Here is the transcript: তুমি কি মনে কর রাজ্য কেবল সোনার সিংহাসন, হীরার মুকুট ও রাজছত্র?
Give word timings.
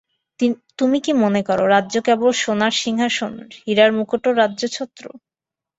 তুমি 0.79 0.97
কি 1.05 1.11
মনে 1.23 1.41
কর 1.43 1.59
রাজ্য 1.69 1.95
কেবল 2.07 2.29
সোনার 2.41 2.73
সিংহাসন, 2.83 3.33
হীরার 3.57 3.91
মুকুট 3.97 4.23
ও 4.27 4.31
রাজছত্র? 4.33 5.03